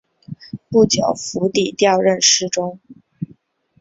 [0.67, 2.79] 不久傅祗调任侍中。